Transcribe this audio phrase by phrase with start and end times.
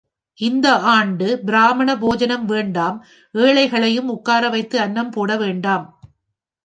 [0.39, 2.97] இந்த ஆண்டு பிராமண போஜனம் வேண்டாம்
[3.35, 5.85] ஏழைகளையும் உட்கார வைத்து அன்னம் போட வேண்டாம்.